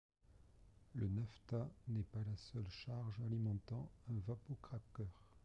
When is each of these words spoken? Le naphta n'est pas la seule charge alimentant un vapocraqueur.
Le 0.95 1.07
naphta 1.07 1.69
n'est 1.89 2.01
pas 2.01 2.23
la 2.27 2.35
seule 2.35 2.67
charge 2.71 3.21
alimentant 3.23 3.87
un 4.09 4.17
vapocraqueur. 4.25 5.21